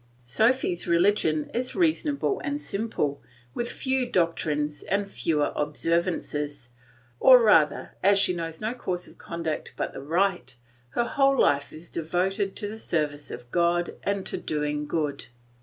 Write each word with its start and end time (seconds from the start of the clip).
Sophy's 0.23 0.87
religion 0.87 1.51
is 1.53 1.75
reasonable 1.75 2.41
and 2.43 2.59
simple, 2.59 3.21
with 3.53 3.69
few 3.71 4.09
doctrines 4.09 4.81
and 4.81 5.07
fewer 5.11 5.51
observances; 5.55 6.69
or 7.19 7.39
rather 7.39 7.91
as 8.01 8.17
she 8.17 8.33
knows 8.33 8.59
no 8.59 8.73
course 8.73 9.07
of 9.07 9.19
conduct 9.19 9.73
but 9.77 9.93
the 9.93 10.01
right 10.01 10.55
her 10.89 11.03
whole 11.05 11.39
life 11.39 11.71
is 11.71 11.91
devoted 11.91 12.55
to 12.55 12.67
the 12.67 12.79
service 12.79 13.29
of 13.29 13.51
God 13.51 13.93
and 14.01 14.25
to 14.25 14.37
doing 14.39 14.87
good. 14.87 15.25